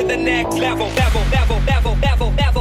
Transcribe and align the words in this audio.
to 0.00 0.06
the 0.06 0.16
next 0.16 0.56
level, 0.56 0.88
level, 0.88 1.22
level, 1.30 1.60
level, 1.66 1.96
level, 2.02 2.32
level. 2.32 2.59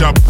Job. 0.00 0.29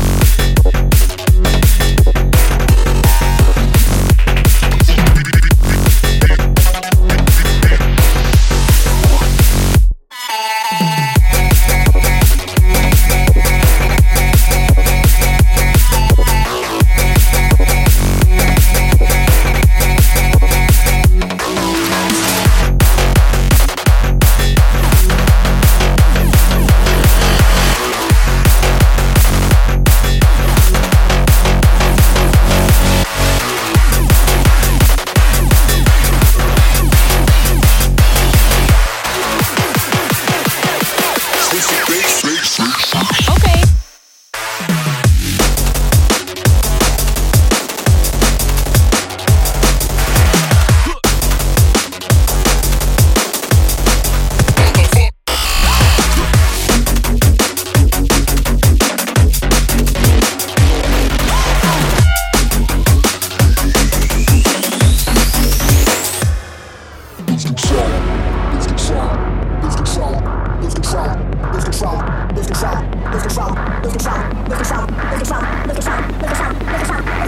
lose 70.71 70.75
control, 70.75 71.17
lose 71.53 71.65
control, 71.65 72.03
lose 72.35 72.47
control, 72.47 72.85
lose 73.13 73.23
control, 73.23 73.55
lose 73.83 73.93
control, 73.93 73.93
lose 73.93 73.93
control, 73.93 74.27
lose 74.49 74.59
control, 74.59 74.87
lose 75.11 75.19
control, 75.19 75.41
lose 75.41 75.41
control, 75.41 75.67
lose 75.67 75.79
control, 75.79 76.03
lose 76.21 76.39
control, 76.39 76.55
lose 76.71 76.89
control. 76.89 77.20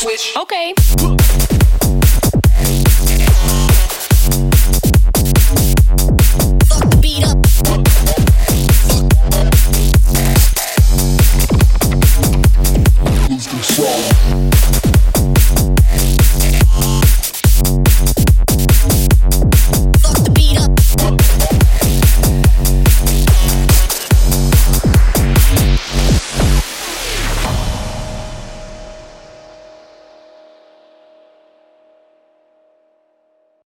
switch. 0.00 0.34
Okay. 0.34 0.72